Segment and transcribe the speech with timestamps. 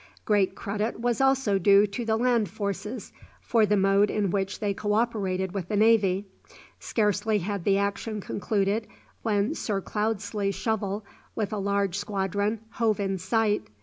[0.25, 4.73] Great credit was also due to the land forces, for the mode in which they
[4.73, 6.25] co operated with the navy.
[6.79, 8.87] Scarcely had the action concluded,
[9.21, 13.61] when Sir Cloudesley Shovel with a large squadron hove in sight.